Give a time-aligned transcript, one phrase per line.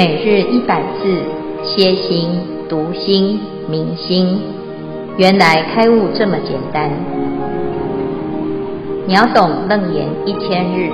[0.00, 1.12] 每日一百字，
[1.62, 2.30] 歇心、
[2.70, 4.40] 读心、明心，
[5.18, 6.90] 原来开悟这么简单。
[9.06, 10.88] 秒懂楞严一千日，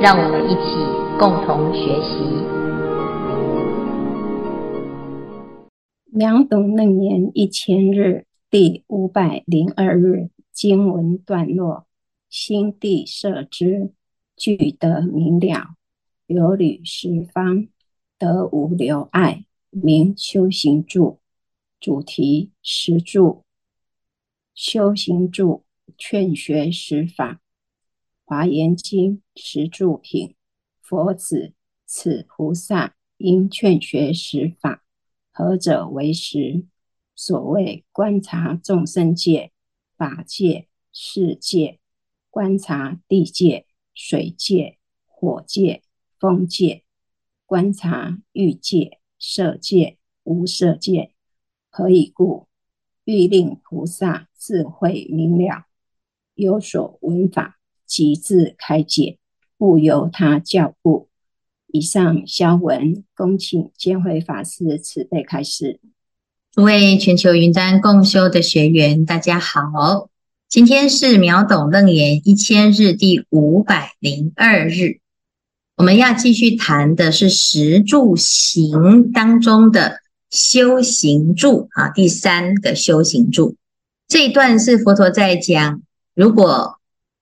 [0.00, 0.74] 让我们一起
[1.20, 2.18] 共同学习。
[6.10, 11.86] 秒懂楞严一千日第五百零二日经文段落：
[12.28, 13.92] 心地设知，
[14.36, 15.76] 具得明了，
[16.26, 17.68] 有履十方。
[18.18, 21.20] 得无留爱，名修行住。
[21.80, 23.44] 主题十住，
[24.52, 25.64] 修行住，
[25.96, 27.40] 劝学十法。
[28.24, 30.34] 华严经十住品，
[30.82, 31.54] 佛子
[31.86, 34.84] 此菩萨应劝学十法，
[35.30, 36.66] 何者为十？
[37.14, 39.52] 所谓观察众生界、
[39.96, 41.78] 法界、世界，
[42.30, 45.82] 观察地界、水界、火界、
[46.18, 46.84] 风界。
[47.48, 51.12] 观察欲界、色界、无色界，
[51.70, 52.46] 何以故？
[53.06, 55.64] 欲令菩萨智慧明了，
[56.34, 59.16] 有所闻法，即自开解，
[59.56, 61.08] 不由他教故。
[61.68, 65.80] 以上消文，恭请见辉法师慈悲开示。
[66.52, 70.10] 诸位全球云端共修的学员，大家好，
[70.50, 75.00] 今天是秒懂楞严一千日第五百零二日。
[75.78, 83.54] 我们要继续谈的是十住行当中的修行住啊，第三个修行住。
[84.08, 85.80] 这一段是佛陀在讲，
[86.16, 86.78] 如果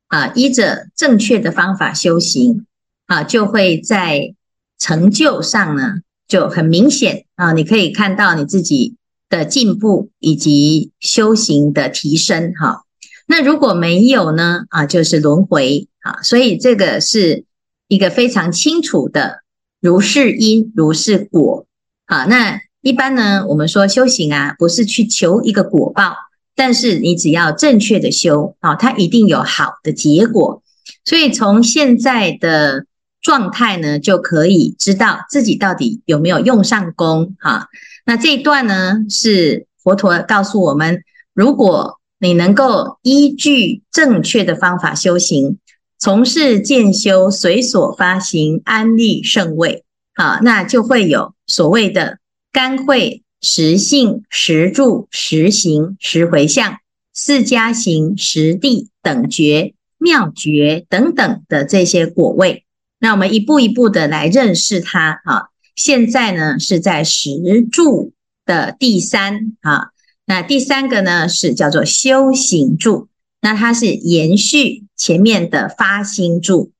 [0.08, 2.64] 啊依着正确的方法修行
[3.04, 4.34] 啊，就会在
[4.78, 8.96] 成就上呢就很明显啊，你可以看到你自己
[9.28, 12.84] 的进步以及修行的提升哈。
[13.26, 17.44] 那如果没有呢啊，就是轮回啊，所以这个是。
[17.88, 19.42] 一个非常清楚的，
[19.80, 21.66] 如是因，如是果。
[22.04, 26.16] 好，那一般呢，我们说修行啊，不是去求一个果报，
[26.54, 30.62] 但是你只要正确的修啊，它一定有好的结果。
[31.04, 32.86] 所以从现在的
[33.20, 37.36] 状态呢，就可以知道自己到底有没有用上功。
[37.38, 37.68] 哈，
[38.04, 41.02] 那这一段呢，是佛陀告诉我们，
[41.34, 45.58] 如果你能够依据正确的方法修行。
[45.98, 49.84] 从事建修，随所发行，安立圣位，
[50.14, 52.18] 好，那就会有所谓的
[52.52, 56.78] 甘会、实性、实住、实行、实回向、
[57.14, 62.64] 四加行、实地、等觉、妙觉等等的这些果位。
[62.98, 65.48] 那我们一步一步的来认识它啊。
[65.74, 68.12] 现在呢是在十住
[68.44, 69.88] 的第三啊，
[70.24, 73.08] 那第三个呢是叫做修行住。
[73.46, 76.72] 那它是延续前面的发心住，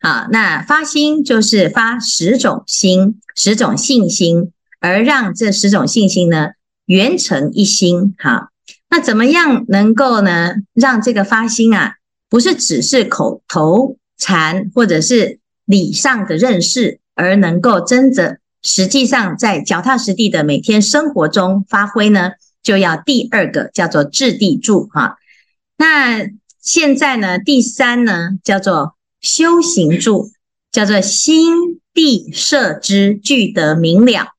[0.00, 6.52] 好，那发心就是发十种心，十种信心，而让这十种信心呢
[6.86, 8.48] 圆成一心，好，
[8.88, 11.96] 那怎么样能够呢让这个发心啊，
[12.30, 22.30] 不是只是口头禅或者是理上的认识，而能够真的实际上在脚踏实地的每天生活中发挥呢？
[22.62, 25.18] 就要第二个叫做质地住，哈。
[25.76, 26.30] 那
[26.60, 30.30] 现在呢，第三呢，叫做修行住，
[30.70, 34.34] 叫做心地设知，具得明了。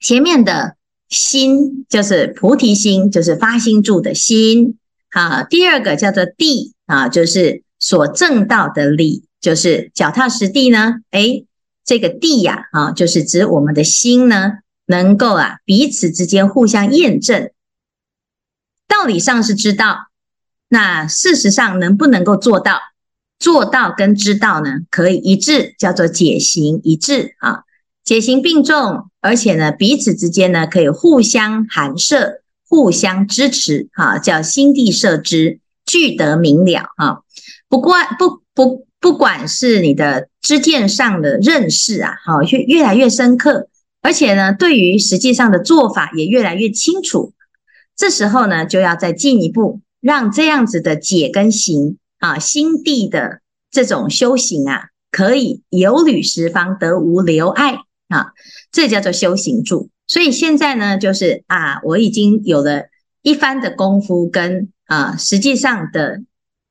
[0.00, 0.76] 前面的
[1.08, 4.78] 心就是菩提心，就是发心住的心。
[5.10, 10.96] 好，第二个叫做地啊，就是所证到的理，就是脚踏实地呢。
[11.12, 11.46] 诶，
[11.84, 17.50] 这个地呀，啊，就是指我们的心呢，能够啊彼此之间互相验证，
[18.86, 20.07] 道理上是知道。
[20.68, 22.78] 那事实上能不能够做到？
[23.38, 27.62] 做到跟知道呢，可以一致，叫做解行一致啊，
[28.02, 37.18] 解行并重，而且呢，彼此之间呢，可以互相含摄、互相支持啊，叫心地摄知，具得明了啊。
[37.68, 43.68] 不过不不不管是你的知见上的认识啊，好越越来越深刻，
[44.02, 47.32] 而且呢，对于实际上的做法也越来越清楚。
[47.96, 49.80] 这时候呢，就要再进一步。
[50.00, 53.40] 让这样子的解跟行啊，心地的
[53.70, 57.78] 这种修行啊，可以有履十方，得无留碍
[58.08, 58.32] 啊，
[58.70, 59.90] 这叫做修行住。
[60.06, 62.84] 所以现在呢，就是啊，我已经有了
[63.22, 66.22] 一番的功夫跟啊，实际上的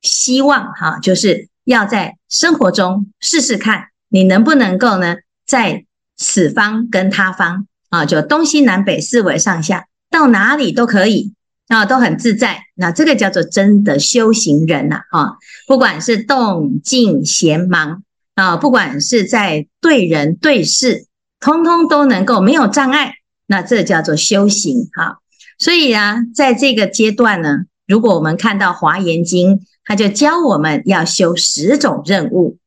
[0.02, 5.86] 希望哈、就是要在生活中试试看，你能不能够呢，在
[6.16, 11.34] 此方跟他方啊，就东西南北四维上下，到哪里都可以。
[11.68, 15.34] 啊，都很自在，那这个叫做真的修行人呐，啊，
[15.68, 18.04] 不管是动静闲忙
[18.36, 21.08] 啊，不管是在对人对事
[21.40, 23.16] 通通都能够没有障碍，
[23.48, 25.20] 那这叫做修行哈。
[25.60, 32.58] 所以啊，在这个阶段呢，如果我们看到《华严经》，它就教我们要修十种任务。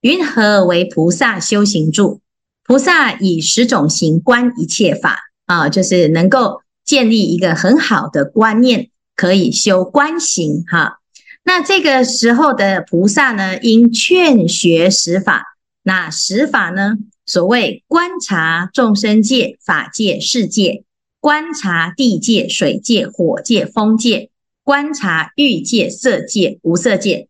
[0.00, 2.20] 云何为菩萨修行住？
[2.64, 10.98] 菩萨以十种行观一切法啊，就是能够建立一个很好的观念，可以修观行哈。
[11.44, 15.56] 那这个时候的菩萨呢，应劝学十法。
[15.84, 20.82] 那十法呢，所谓观察众生界、法界、世界；
[21.20, 24.30] 观察地界、水界、火界、风界；
[24.64, 27.28] 观察欲界、色界、无色界。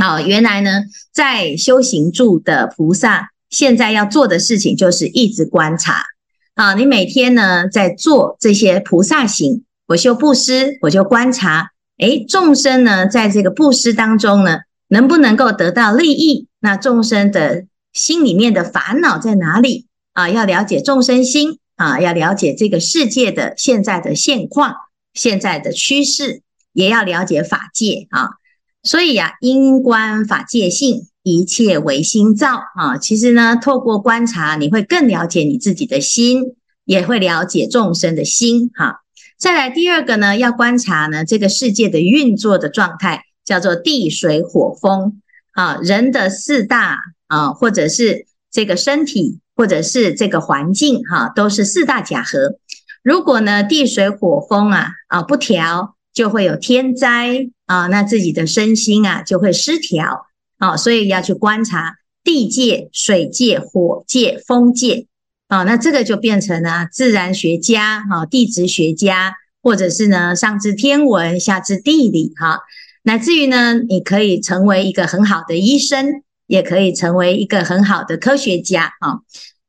[0.00, 6.06] 好，原来呢，在修行住的菩萨，现在要做的事情就是一直观察。
[6.58, 14.58] 啊，你每天呢在做这些菩萨行，我修布施，我就观察，诶，众生呢在这个布施当中呢，
[14.88, 16.48] 能不能够得到利益？
[16.58, 19.86] 那众生的心里面的烦恼在哪里？
[20.14, 24.74] 啊，要了解众生心啊，要了解这个世界的现在的现况、
[25.14, 28.30] 现在的趋势，也要了解法界啊。
[28.82, 32.96] 所以呀、啊，应观法界性，一切唯心造啊。
[32.98, 36.54] 其实呢，透过观察，你会更了解你自己的心，
[36.84, 38.70] 也会了解众生的心。
[38.74, 39.00] 哈、
[39.38, 45.20] 再来第二个呢，要观察呢这个世界的运作的状态，叫做地水火风
[45.52, 45.78] 啊。
[45.82, 52.58] 人的四大啊，或者是这个身体，或者是这个环境，哈、都是四大假合。
[53.02, 57.50] 如果呢地水火风啊啊不调，就会有天灾。
[57.68, 60.24] 啊，那自己的身心啊就会失调
[60.58, 65.06] 啊，所以要去观察地界、水界、火界、风界
[65.48, 72.60] 啊，那这个就变成了自然学家啊，地质学家，或者是呢上知天文，下知地理哈，
[73.04, 79.20] 乃至于呢你可以成为一个很好的医生，也可以成为一个很好的科学家啊。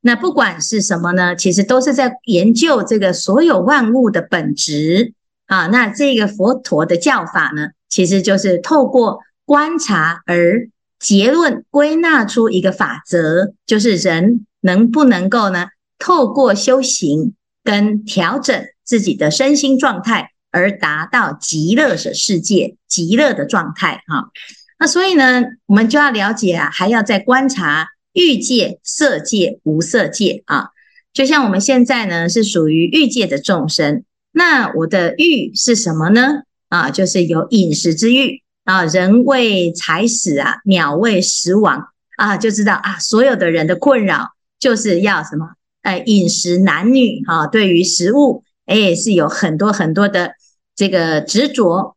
[0.02, 5.12] 那不管是什么呢，其实都是在研究这个所有万物的本质
[5.46, 5.66] 啊。
[5.66, 10.68] 那这个佛陀的教法呢，其实就是透过观察而
[11.00, 15.68] 结论归纳出一个法则，就是人能不能够呢，
[15.98, 24.30] 透过修行跟调整自己的身心状态，而达到极乐的世界、极乐的状态哈。
[24.78, 30.68] 那所以呢，我们就要了解啊，还要再观察欲界、色界、无色界啊。
[31.12, 36.42] 就像我们现在呢，是属于欲界的众生，那我的欲是什么呢？
[36.68, 44.28] 啊，就是有饮食之欲啊，人为财死啊，鸟为食亡啊，就知道啊，所有的人的困扰
[44.60, 45.54] 就是要什么？
[45.82, 50.34] 哎，饮食男女啊，对于食物，哎，是有很多很多的
[50.76, 51.96] 这个执着，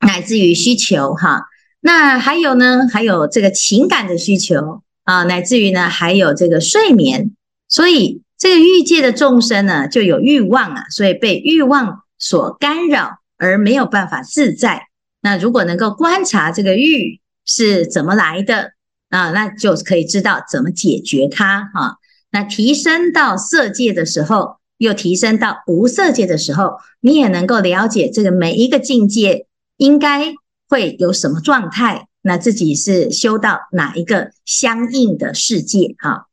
[0.00, 1.46] 乃至于需求哈、
[1.80, 7.34] 那还有呢，还有这个情感的需求啊，乃至于呢，还有这个睡眠。
[7.68, 13.22] 所以这个欲界的众生呢，就有欲望啊，所以被欲望所干扰。
[13.38, 14.86] 而没有办法自在。
[15.24, 18.72] 那如果能够观察这个欲是怎么来的
[19.08, 21.98] 啊，那就可以知道怎么解决它哈。
[22.32, 29.46] 那提升到色界的时候，又提升到无色界的时候，你也能够了解这个每一个境界
[29.76, 30.34] 应该
[30.68, 32.08] 会有什么状态。
[32.22, 36.26] 那自己是修到哪一个相应的世界哈？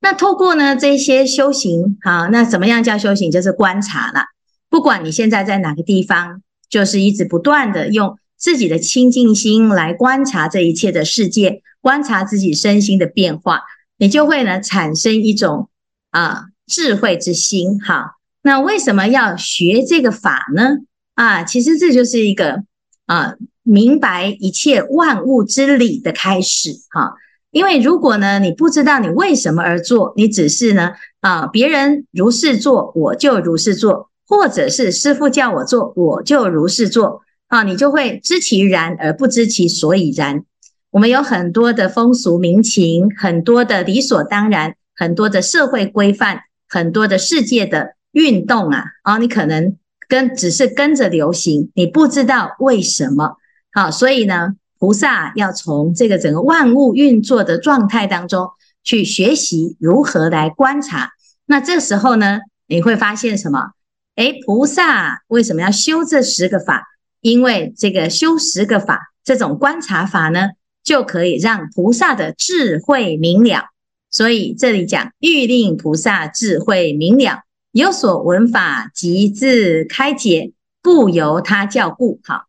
[0.00, 3.30] 那透过呢这些修行哈，那怎么样叫修行？
[3.30, 4.22] 就是观察了。
[4.70, 6.42] 不管你现在在哪个地方。
[6.68, 13.62] 就是一直不断的用自己的清净心来观察这一切的世界，观察自己身心的变化，
[13.98, 15.68] 你就会呢产生一种
[16.10, 18.16] 啊智慧之心哈。
[18.42, 20.78] 那为什么要学这个法呢？
[21.14, 22.62] 啊，其实这就是一个
[23.06, 27.14] 啊明白一切万物之理的开始哈。
[27.50, 34.10] 因为如果呢你不知道你为什么而做，你只是呢啊别人如是做，我就如是做。
[34.28, 40.44] 或者是师傅叫我做，我就如是做啊，你就会知其然而不知其所以然。
[40.90, 49.76] 我们有很多的风俗民情，很多的理所当然，很多的社会规范，很多的世界的运动啊，啊，你可能
[50.08, 53.36] 跟只是跟着流行，你不知道为什么。
[53.72, 58.48] 好，所以呢，菩萨要从这个整个万物运作的状态当中
[58.82, 61.10] 去学习如何来观察。
[61.44, 63.72] 那这时候呢，你会发现什么？
[64.14, 66.84] 哎，菩萨为什么要修这十个法？
[67.30, 70.50] 因为这个修十个法，这种观察法呢，
[70.84, 73.64] 就可以让菩萨的智慧明了。
[74.10, 77.42] 所以这里讲，欲令菩萨智慧明了，
[77.72, 82.20] 有所闻法即自开解，不由他教故。
[82.22, 82.44] 好，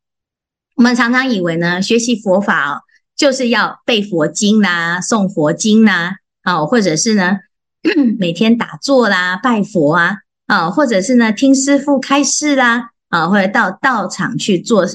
[0.75, 2.81] 我们常常以为呢，学习佛法哦，
[3.15, 7.37] 就是要背佛经呐、啊，诵佛经呐、啊，或者是呢。
[8.19, 10.17] 每天打坐啦、拜佛啊，
[10.47, 14.85] 啊，或者是呢听师父开示啦，啊，或者到道场去做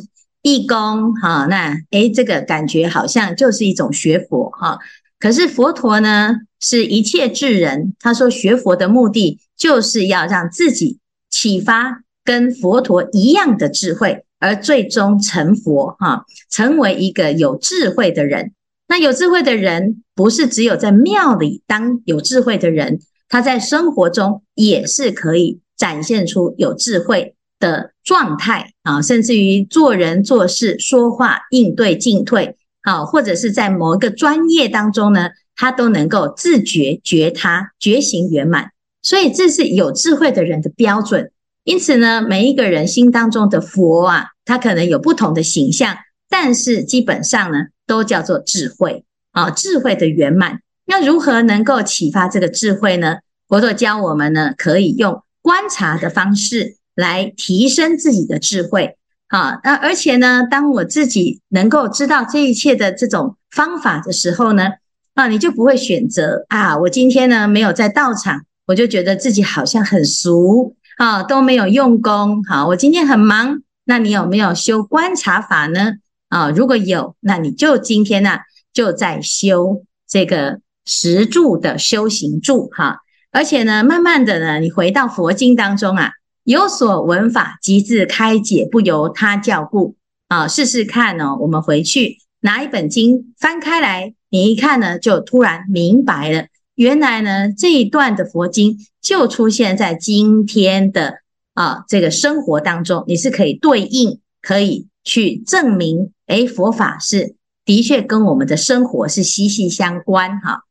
[0.43, 4.79] 义工，哈，那诶，这个感觉好像就是一种学佛哈。
[5.19, 10.99] 可是佛陀呢，是一切智人，他说学佛的目的就是要让自己
[11.31, 18.53] 启发跟佛陀一样的智慧，而最终成佛哈，成为一个有智慧的人。
[18.89, 41.31] 那有智慧的人，不是只有在庙里当有智慧的人，他在生活中也是可以展现出有智慧的状态啊，甚至于做人做事、说话、应对进退啊，或者是在某一个专业当中呢，他都能够自觉觉他觉行圆满，所以这是有智慧的人的标准。
[41.65, 45.97] 因此呢，每一个人心当中的佛啊，他可能有不同的形象，
[46.29, 47.69] 但是基本上呢。
[47.85, 50.61] 都叫做智慧啊，智慧的圆满。
[50.87, 53.17] 那如何能够启发这个智慧呢？
[53.49, 58.97] 佛陀教我们呢，可以用观察的方式来提升自己的智慧
[59.29, 59.61] 啊。
[59.65, 64.71] 那而且呢，当我自己能够知道这一切的这种方法的时候呢，
[65.15, 72.43] 啊，你就不会选择啊，我今天呢没有在道场，我就觉得自己好像很俗啊，都没有用功。
[72.45, 75.95] 好，我今天很忙，那你有没有修观察法呢？
[76.29, 78.39] 啊，如果有，那你就今天呢、
[78.73, 86.13] 就在修这个十住的修行住哈，而且呢，慢慢的呢，你回到佛经当中啊，
[86.45, 89.95] 有所闻法，即自开解，不由他教故
[90.29, 91.39] 啊，试试看哦。
[91.41, 101.19] 我们回去拿一本经翻开来，你一看呢，就突然明白了，原来呢，这一段的佛经就出现在今天的
[101.55, 106.13] 啊这个生活当中，你是可以对应，可以去证明。
[106.27, 110.63] 诶，佛法是的确跟我们的生活是息息相关哈，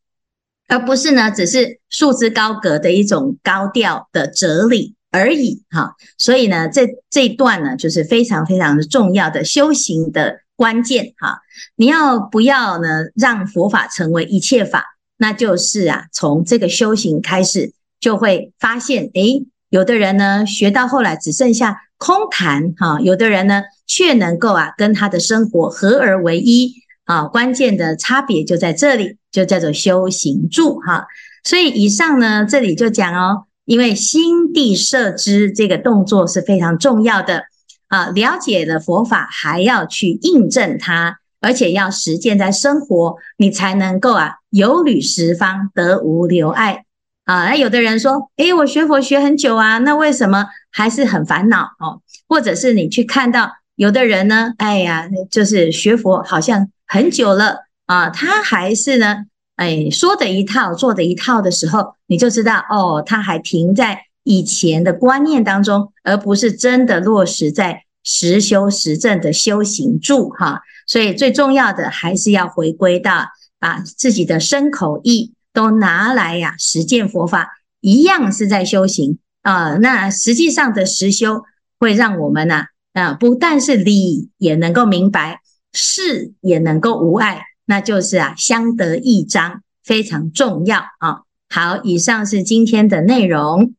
[0.67, 5.95] 而不是呢，只是束之高阁的一种高调的哲理而已哈。
[6.17, 11.41] 所以呢，这这一段呢，就是非常非常的重要的修行的关键哈。
[11.75, 14.85] 你要不要呢，让佛法成为一切法？
[15.17, 23.61] 那就是啊，从这个修行开始，就会发现，诶，有的人呢，学到后来只剩下空谈哈，有的人呢。
[23.93, 31.05] 却能够啊，跟他的生活合而为一啊，关键的差别就在这里，就叫做修行住哈。
[31.43, 37.43] 所以以上呢，这里就讲哦，因为心地摄知这个动作是非常重要的
[37.87, 46.85] 啊，了解了佛法，还要去印证它，而且要实践在生活，你才能够啊，有履十方，得无留碍
[47.25, 47.45] 啊。
[47.45, 52.01] 那有的人说，诶，我学佛学很久啊，那为什么还是很烦恼哦？
[52.27, 53.51] 或者是你去看到。
[53.77, 59.25] 有的人呢，哎呀，就是学佛好像很久了啊，他还是呢，
[59.61, 70.61] 哎，说的一套，做的一套的时候，你就知道哦，他还停在以前的观念当中，而不是真的落实在实修实证的修行住哈。
[70.87, 73.27] 所以最重要的还是要回归到
[73.59, 77.51] 把自己的身口意都拿来呀，实践佛法，
[77.81, 79.75] 一样是在修行啊。
[79.75, 81.43] 那实际上的实修
[81.77, 82.63] 会让我们呢。
[82.93, 85.39] 啊，不但是理也能够明白，
[85.71, 91.23] 事也能够无碍，那就是啊，相得益彰，非常重要啊。
[91.49, 93.73] 好，以上是今天的内容。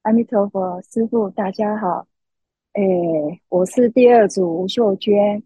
[0.00, 2.06] 阿弥陀佛，师父大家好。
[2.72, 2.82] 哎，
[3.50, 5.42] 我是第二组吴秀娟。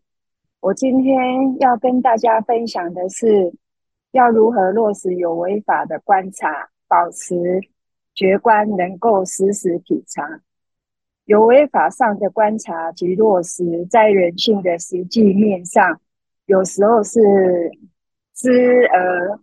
[0.60, 3.52] 我今天要跟大家分享的是，
[4.12, 7.60] 要如何落实有为法的观察，保持
[8.14, 10.22] 觉观，能够时时体察。
[11.24, 16.00] 有为法上的观察及落实，在人性的实际面上，
[16.48, 17.20] 有时候是
[18.34, 18.50] 知
[18.90, 19.38] 而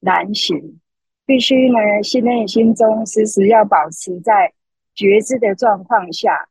[0.00, 0.80] 难行，
[1.26, 4.50] 必须呢，心内心中时时要保持在
[4.94, 6.48] 觉知的状况下，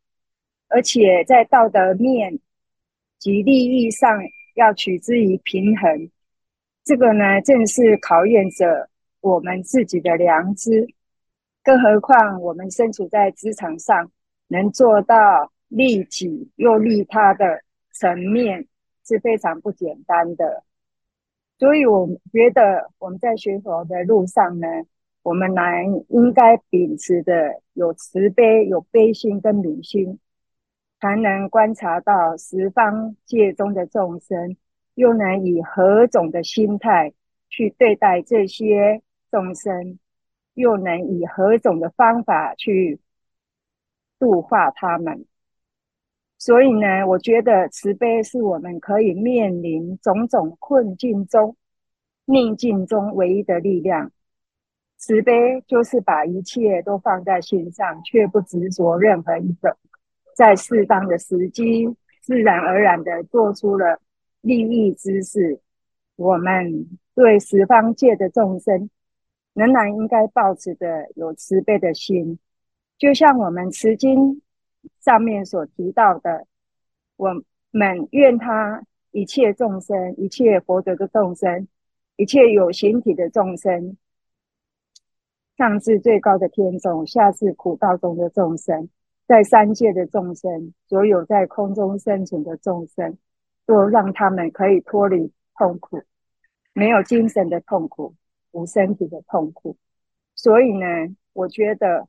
[0.67, 2.37] 而且在道德面
[3.17, 4.21] 及利益上
[4.53, 6.09] 要取之于平衡。
[6.83, 8.89] 这个呢，正是考验着
[9.21, 10.87] 我们自己的良知，
[11.63, 14.11] 更何况我们身处在职场上。
[14.51, 18.65] 能做到利己又利他的层面
[19.09, 20.63] 是非常不简单的，
[21.57, 24.67] 所以我觉得我们在学佛的路上呢，
[25.23, 30.19] 我们来应该秉持的有慈悲、有悲心跟悯心，
[31.01, 34.55] 才能观察到十方界中的众生，
[34.93, 37.11] 又能以何种的心态
[37.49, 39.01] 去对待这些
[39.31, 39.97] 众生，
[40.53, 42.99] 又能以何种的方法去。
[44.21, 45.25] 度化他们，
[46.39, 51.55] 所以呢，我觉得慈悲是我们可以面临种种困境中、
[52.23, 54.11] 逆境中唯一的力量。
[54.97, 59.77] 慈悲就是把一切都放在心上，却不执着任何一个，
[60.33, 61.87] 在适当的时机，
[62.21, 63.99] 自然而然的做出了
[64.41, 65.59] 利益之事。
[66.15, 68.89] 我们对十方界的众生，
[69.53, 72.39] 仍然应该抱持着有慈悲的心，
[72.97, 74.41] 就像我们持经
[74.99, 76.45] 上面所提到的，
[77.15, 81.67] 我们愿他一切众生，一切佛德的众生，
[82.15, 83.97] 一切有形体的众生。
[85.57, 88.87] 上至最高的天众，下至苦道中的众生，
[89.27, 93.17] 在三界的众生，所有在空中生存的众生，
[93.65, 96.01] 都让他们可以脱离痛苦，
[96.71, 98.15] 没有精神的痛苦，
[98.51, 99.75] 无身体的痛苦。
[100.33, 100.85] 所以呢，
[101.33, 102.07] 我觉得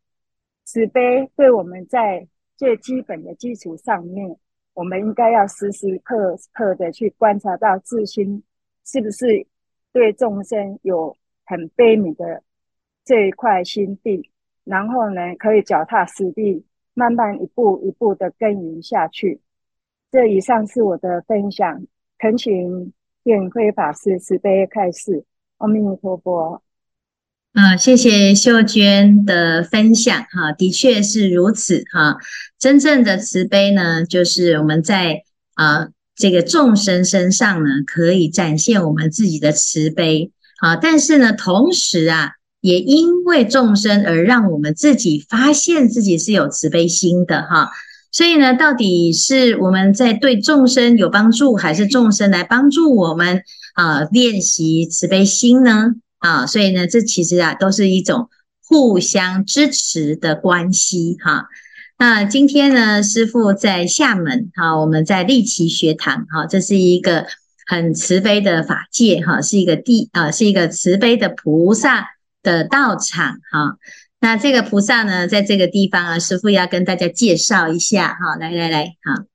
[0.62, 2.29] 慈悲对我们在
[2.61, 4.37] 最基本的基础上面，
[4.75, 8.43] 我们应该要时时刻刻的去观察到自心
[8.85, 9.47] 是不是
[9.95, 12.43] 对众生有很悲悯的。
[13.02, 14.31] 这一块心地，
[14.64, 16.62] 然后呢，可以脚踏实地，
[16.93, 19.40] 慢慢一步一步的耕耘下去。
[20.11, 21.83] 这以上是我的分享，
[22.19, 25.25] 恳请愿慧法师慈悲开示。
[25.57, 26.62] 阿弥陀佛。
[27.52, 32.16] 啊，谢谢秀娟的分享，哈，的确是如此，哈。
[32.59, 35.23] 真正的慈悲呢，就是我们在
[35.54, 40.30] 啊这个众生身上呢，可以展现我们自己的慈悲，
[40.61, 42.33] 啊，但是呢，同时啊。
[42.62, 47.71] 也因为众生而让我们自己发现自己是有慈悲心的哈，
[48.12, 55.95] 所以呢，到底是我们在对众生有帮助，还是众生来帮助我们啊练习慈悲心呢？
[56.21, 58.31] 啊，所以呢，这其实啊都是一种
[58.62, 61.49] 互相支持的关系哈。
[61.99, 67.27] 那今天呢，师父在厦门哈，我们在立奇学堂哈，这是一个
[67.67, 72.09] 很慈悲的法界哈，是一个地啊，是一个慈悲的菩萨
[72.43, 73.76] 的道场哈，
[74.19, 79.26] 那这个菩萨呢，在这个地方啊，师父要跟大家介绍一下哈，来来来哈，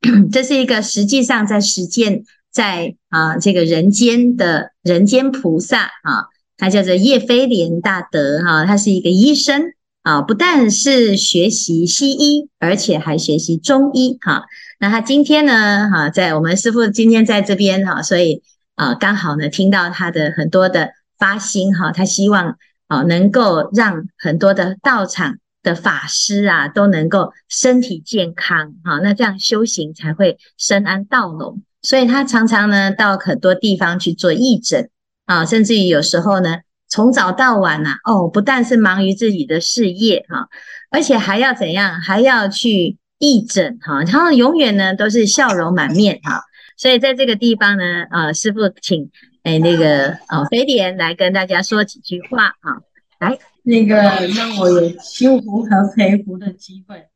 [0.30, 14.44] 这是一个实际上在实践在啊这个人间的人间菩萨啊，他叫做叶飞莲大德哈，他是一个医生啊，不但是学习西医，而且还学习中医哈。
[14.78, 18.42] 那他今天呢哈，在我们师父今天在这边哈，所以
[18.74, 20.90] 啊刚好呢听到他的很多的。
[21.18, 31.62] 发心哈，他希望啊能够让很多的道场的法师啊都能够身体健康哈，那这样修行才会深谙道浓。
[31.82, 34.88] 所以他常常呢到很多地方去做义诊
[35.26, 40.48] 啊，甚至于有时候呢从早到晚呐哦，不但是忙于自己的事业哈，
[40.90, 46.42] 而且还要怎样，还要去义诊哈，然后永远呢都是笑容满面哈。
[46.76, 49.10] 所以在这个地方呢，啊师傅请。
[49.44, 52.78] 哎，那个哦，飞莲来跟大家说几句话啊！
[53.18, 57.06] 来，那个让我有心服和佩服的机会。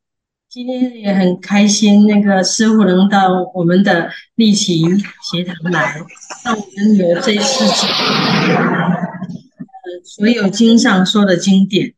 [0.56, 6.00] 今天也很开心，那个师父能到我们的例行学堂来，
[6.46, 8.54] 让我们有这次机会。
[8.54, 11.92] 呃，所有经上说的经典，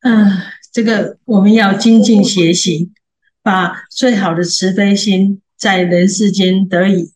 [0.00, 0.32] 嗯、
[0.72, 2.90] 这个我们要精进学习，
[3.40, 7.12] 把最好的慈悲心在人世间得以。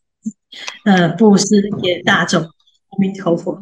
[0.84, 2.42] 呃，布施给大众。
[2.42, 3.60] 阿弥陀佛，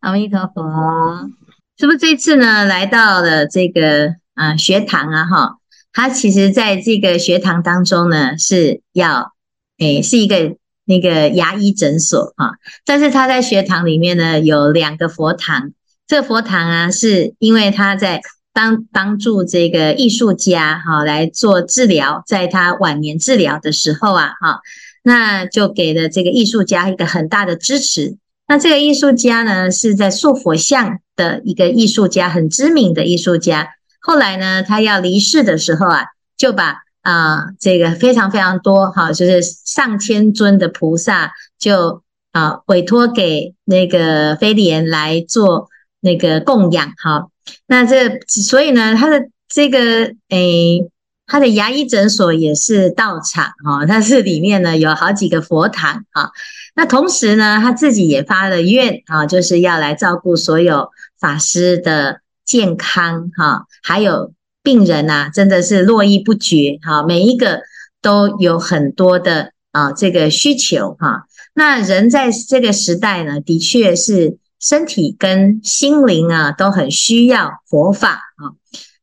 [0.00, 1.30] 阿弥陀佛。
[1.78, 5.24] 是不是这次呢，来到了这个啊、学堂啊？
[5.24, 5.58] 哈，
[5.94, 9.32] 他其实在这个学堂当中呢，是要
[9.78, 12.54] 诶是一个那个牙医诊所哈。
[12.84, 15.70] 但是他在学堂里面呢，有两个佛堂。
[16.08, 18.20] 这佛堂啊，是因为他在
[18.52, 24.60] 帮帮助这个艺术家哈来做治疗，在他晚年治疗的时候啊，哈。
[25.04, 28.16] 那就给了这个艺术家一个很大的支持。
[28.48, 33.68] 那这个艺术家呢，是在塑佛像的一个艺术家，很知名的艺术家。
[34.06, 36.04] 后来呢，他要离世的时候啊，
[36.36, 45.68] 就把啊、这个非常非常多哈，就是上千尊的菩萨，就啊委托给那个飞莲来做
[46.00, 47.28] 那个供养哈。
[47.66, 50.90] 那这所以呢，他的这个诶。
[51.26, 56.28] 他的牙医诊所也是道场哈，它是里面呢有好几个佛堂啊。
[56.74, 67.60] 那同时呢，他自己也发了愿啊，就是要来照顾所有法师的健康哈，还有病人呐，真的是络绎不绝哈，每一个
[68.00, 71.26] 都有很多的啊这个需求哈。
[71.54, 78.56] 那人在这个时代呢，的确是身体跟心灵啊都很需要佛法啊。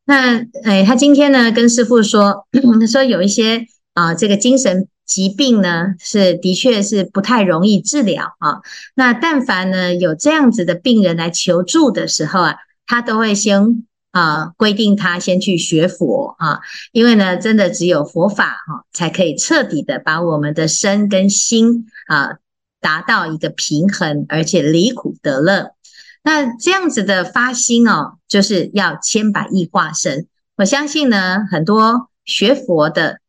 [0.06, 8.62] 那哎，他今天呢跟师父说， 他说有一些啊，这个精神疾病呢是的确是不太容易治疗啊。
[8.96, 12.56] 那但凡呢有这样子的病人来求助的时候啊，
[12.92, 16.60] 他都会先啊规定他先去学佛啊，
[16.92, 22.32] 因为呢，真的只有佛法哈，才可以彻底的把我们的身跟心啊
[22.82, 25.72] 达到一个平衡，而且离苦得乐。
[26.22, 30.28] 那这样子的发心哦，就是要千百亿化身。
[30.58, 33.22] 我相信呢，很多学佛的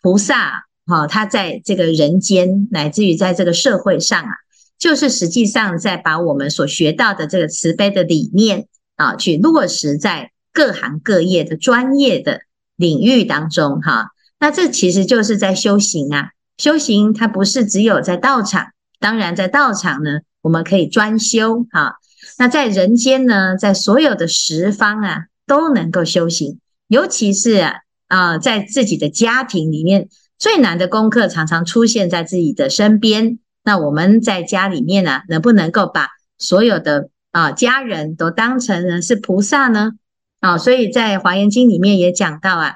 [0.00, 4.30] 菩萨哈，他在这个人间，乃至于在这个社会上啊，
[4.78, 8.68] 就是实际上在把我们所学到的这个慈悲的理念
[9.02, 12.42] 啊，去落实在各行各业的专业的
[12.76, 14.10] 领域当中哈。
[14.38, 18.68] 那这其实就是在修行啊，修行它不是只有在道场，
[19.00, 21.96] 当然在道场呢，我们可以专修哈。
[22.38, 26.60] 那在人间呢，在所有的十方啊，都能够修行。
[26.86, 27.72] 尤其是
[28.06, 33.38] 啊，在自己的家庭里面，最难的功课常常出现在自己的身边。
[33.64, 39.92] 那我们在家里面呢、能不能够把所有的啊家人都当成呢是菩萨呢？
[40.38, 42.74] 啊，所以在《华严经》里面也讲到啊，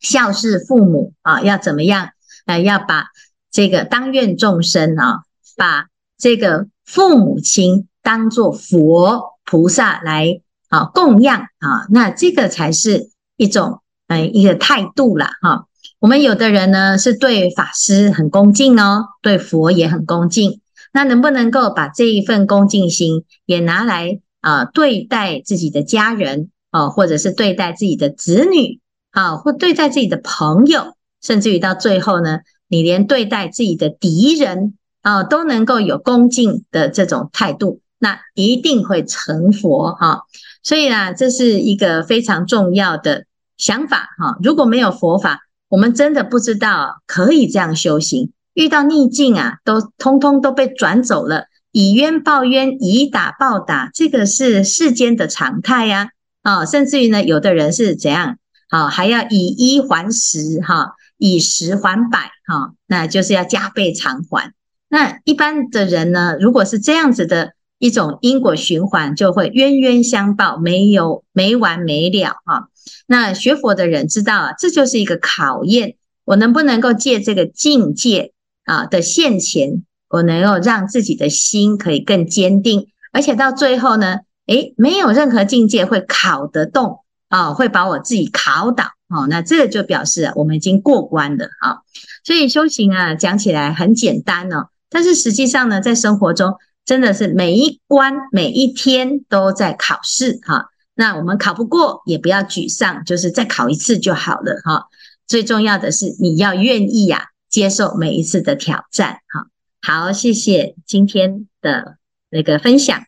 [0.00, 2.10] 孝事父母啊，要怎么样？
[2.44, 3.06] 啊，要把
[3.50, 5.20] 这个当愿众生啊，
[5.56, 5.86] 把
[6.18, 7.86] 这个父母亲。
[8.06, 15.66] 当做佛菩萨来啊供养啊，那这个才是一种呃一个态度啦哈。
[15.98, 20.60] 我们有的人呢是对法师很恭敬哦，对佛也很恭敬，
[20.96, 28.80] 那能不能够把这一份恭敬心也拿来啊对待自己的家人啊，或者是对待自己的子女
[29.10, 37.82] 啊，或对待自己的朋友，甚至于到最后呢，你连对待自己的敌人啊都能够有恭敬的这种态度。
[37.98, 40.22] 那一定会成佛哈，
[40.62, 43.26] 所以啊，这是一个非常重要的
[43.58, 44.38] 想法哈。
[44.42, 48.32] 如果没有佛法，我们真的不知道可以这样修行。
[48.56, 56.08] 遇到逆境啊，都通通都被转走了，以冤报冤，以打报打，这个是世间的常态呀。
[56.42, 58.38] 啊，甚至于呢，有的人是怎样
[58.70, 64.52] 啊，还要以一还十哈，以十还百哈，那就是要加倍偿还。
[64.88, 67.52] 那一般的人呢，如果是这样子的。
[67.78, 72.70] 一种因果循环就会冤冤相报，没有没完没了哈。
[73.06, 78.32] 那学佛的人知道啊，这就是一个考验，我能不能够借这个境界
[78.66, 86.98] 啊的现前，我能够让自己的心可以更坚定，而且到最后呢，诶，没有任何境界会考得动
[87.30, 89.24] 啊，会把我自己考倒啊。
[89.30, 91.78] 那这个就表示我们已经过关了啊。
[92.22, 96.54] 所以修行啊，讲起来很简单哦，但是实际上呢，在生活中。
[96.86, 104.84] 真的是每一关每一天都在考试哈，那我们考不过也不要沮丧，就是再考一次就好了哈。
[105.26, 109.46] 最重要的是你要愿意呀，接受每一次的挑战好。
[109.80, 111.96] 好，谢谢今天的
[112.28, 113.02] 那个分享。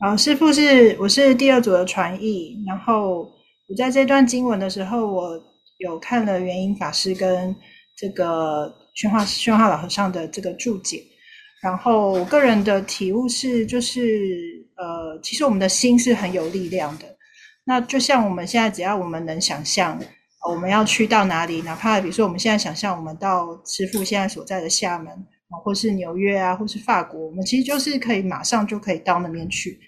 [0.00, 3.30] 好，师父是我是第二组的传译，然后
[3.68, 5.38] 我在这段经文的时候，我
[5.76, 7.54] 有看了圆瑛法师跟
[7.98, 11.04] 这个宣化宣化老和尚的这个注解。
[11.62, 17.04] 然后我个人的体悟是，就是呃，其实我们的心是很有力量的。
[17.66, 20.00] 那就像我们现在，只要我们能想象，
[20.46, 25.12] 我们要去到哪里，哪怕比如说我们现在想象我们到师傅现在所在的厦门
[25.48, 29.78] 啊，或是纽约啊，或是法国，我们其实就是可以马上就可以到那边去。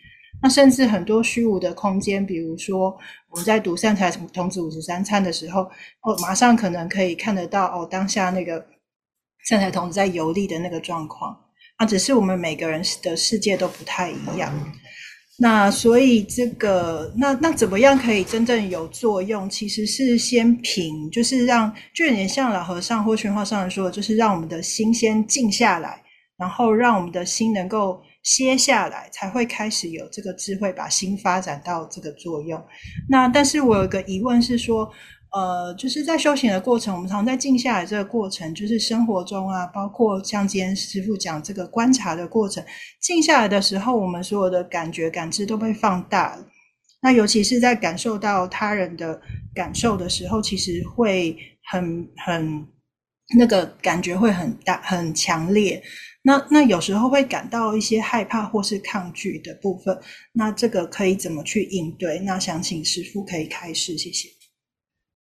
[0.42, 2.96] 那甚至很多虚无的空间，比如说
[3.30, 5.62] 我们在读善财童子五十三餐的时候，
[6.02, 8.64] 哦，马上可能可以看得到哦，当下那个
[9.46, 11.38] 善财童子在游历的那个状况。
[11.76, 14.52] 啊，只是我们每个人的世界都不太一样，
[15.42, 19.48] 那所以这个那那怎么样可以真正有作用？
[19.48, 26.02] 其实是先平，就是让就有点像老和尚或玄化上人说的，就是让我们的心先静下来，
[26.36, 32.62] 然后让我们的心能够歇下来，才会开始有这个智慧，把心发展到这个作用。
[33.08, 34.92] 那但是我有一个疑问是说。
[35.32, 42.64] 呃，就是在修行的过程，我们常在静下来这个过程，就是生活中啊，包括像今天师傅讲这个观察的过程，
[43.00, 46.46] 静下来的时候，我们所有的感觉、感知都被放大了。
[47.00, 49.20] 那尤其是在感受到他人的
[49.54, 51.36] 感受的时候，其实会
[51.70, 52.66] 很很
[53.38, 55.80] 那个感觉会很大、很强烈。
[56.22, 59.98] 那那有时候会感到一些害怕或是抗拒的部分，
[60.32, 62.18] 那这个可以怎么去应对？
[62.18, 64.28] 那想请师傅可以开示，谢谢。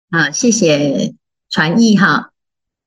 [0.10, 1.16] 啊，谢谢
[1.50, 2.32] 传译哈。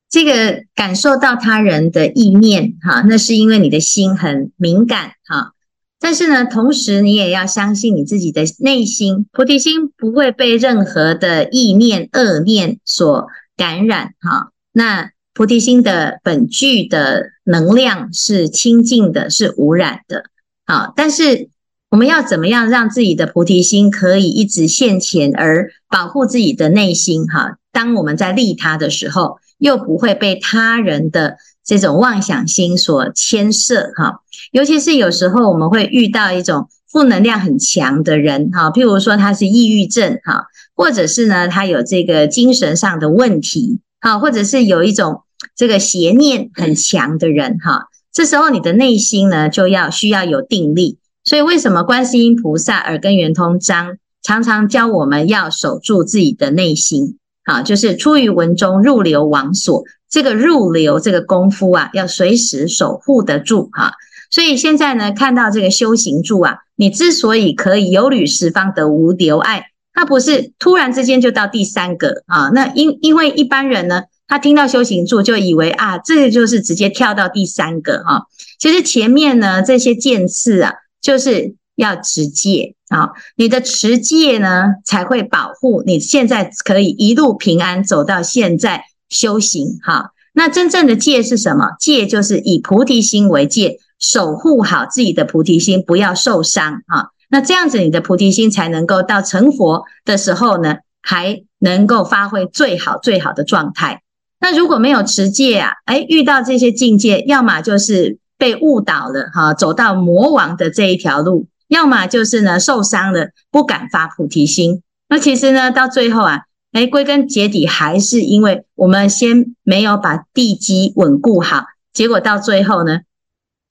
[0.08, 5.52] 这个感受到他人的意念哈，那是因为你的心很敏感哈。
[5.98, 13.26] 但是呢，同时你也要相信你自己的内心，菩提心不会被任何的意念、恶念所
[13.56, 14.52] 感染哈。
[14.72, 20.24] 那菩提心的本具的能量是清净的，是无染的。
[20.64, 21.48] 好，但是。
[21.96, 27.24] 我们要怎么样让自己的菩提心可以一直现前，而保护自己的内心？
[27.24, 33.92] 哈，当我们在利他的时候，又不会被他人的这种妄想心所牵涉。
[33.96, 34.20] 哈，
[34.52, 45.22] 尤其是有时候我们会遇到一种负能量很强的人，哈，譬如说他是抑郁症，哈，或者是呢他有这个精神上的问题，哈，或者是有一种
[45.56, 50.98] 这个邪念很强的人，哈，这时候你的内心呢就要需要有定力。
[51.26, 57.18] 所以，为什么观世音菩萨耳根圆通章常常教我们要守住自己的内心？
[57.42, 63.92] 啊，就是出于文中入流王所，这个入流这个功夫啊，要随时守护得住哈。
[64.30, 72.50] 所以现在呢，看到这个修行住啊，你之所以可以有履十方得无留碍，它不是突然之间就到第三个啊。
[72.54, 78.26] 那因因为一般人呢，他听到修行住就以为啊，这个就是直接跳到第三个哈。
[78.60, 80.72] 其实前面呢这些渐次啊。
[81.06, 90.10] 就是要持戒啊，你的持戒呢，才会保护你现在可以一路平安走到现在修行哈。
[90.32, 91.76] 那真正的戒是什么？
[91.78, 97.12] 戒就是以菩提心为戒，守护好自己的菩提心，不要受伤哈。
[97.28, 104.02] 那这样子你的菩提心才能够到成佛的时候呢，还能够发挥最好最好的状态。
[104.40, 108.18] 那如果没有持戒啊，诶，遇到这些境界，要么就是。
[108.38, 114.82] 被误导了哈，走到魔王的这一条路，要么就是呢受伤了，不敢发菩提心。
[115.08, 123.00] 那其实呢，到最后啊，诶，归根结底还是因为我们先没有把地基稳固好，结果到最后呢，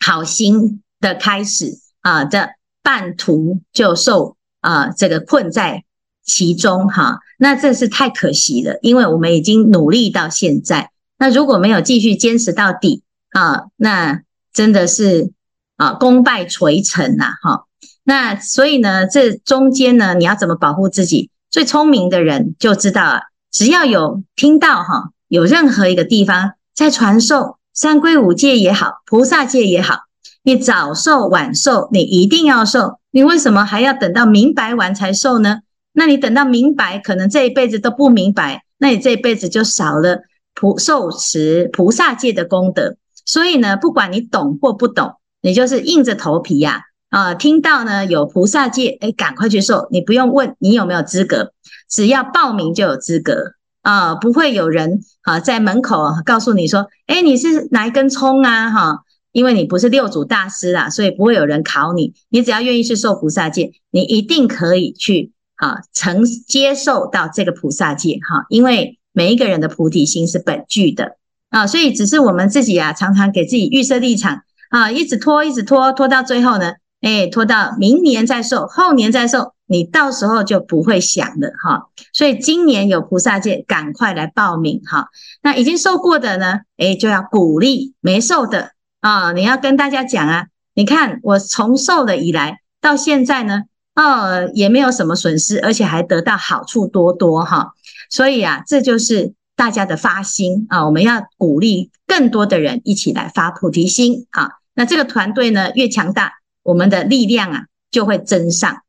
[0.04, 2.50] 好心的开始啊的
[2.82, 5.84] 半途就受啊这个困在
[6.24, 7.20] 其中哈。
[7.38, 14.25] 那这是太可惜了，因为我们已经努力到现在，那如果没有继续坚持到底啊，那。
[14.56, 15.32] 真的是
[15.76, 17.66] 啊，功败垂成呐，哈。
[18.06, 21.30] 那所以呢，这中间呢，你要怎么保护自己？
[21.52, 30.00] 最聪明的人就知道啊，只要有听到哈，有任何一个地方在传授三归五戒也好，菩萨戒也好，
[30.44, 33.00] 你早受晚受，你一定要受。
[33.12, 35.60] 你为什么还要等到明白完才受呢？
[35.94, 42.96] 那你等到明白，可能这一辈子都不明白，那你这一辈子就少了菩受持菩萨戒的功德。
[43.26, 51.52] 所以呢，不管你懂或不懂，你就是硬着头皮呀，啊，听到呢有菩萨戒，诶，赶快去受，你不用问你有没有资格，
[51.90, 53.54] 只要报名就有资格。
[53.82, 71.18] 啊，不会有人啊在门口告诉你说，诶，你是哪一根葱啊，哈，因为你不是六祖大师啦，所以不会有人考你，你只要愿意去受菩萨戒，你一定可以去啊承接受到这个菩萨戒哈，因为每一个人的菩提心是本具的。
[71.56, 81.88] 啊，所以只是我们自己啊，常常给自己预设立场啊，一直拖，一直拖，拖到最后呢，哎，拖到明年再受，后年再受，你到时候就不会想了哈。
[82.12, 85.08] 所以今年有菩萨戒，赶快来报名哈。
[85.42, 93.62] 那已经受过的呢，哎，就要鼓励没受的啊，你要跟大家讲啊，你看我从受了以来到现在呢，
[93.96, 97.72] 哦，也没有什么损失，而且还得到好处多多哈。
[98.10, 99.34] 所以啊，这就是。
[99.56, 104.50] 大家的发心啊，我们要鼓励更多的人一起来发菩提心啊。
[104.74, 108.82] 那这个团队呢，越强大，我们的力量啊就会增上。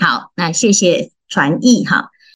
[0.00, 2.10] 好，那谢谢传译哈。